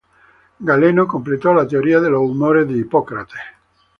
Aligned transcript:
Galeno 0.61 1.07
completó 1.07 1.53
la 1.53 1.67
teoría 1.67 1.99
de 1.99 2.09
los 2.09 2.21
humores 2.23 2.67
de 2.67 2.73
Hipócrates. 2.75 3.39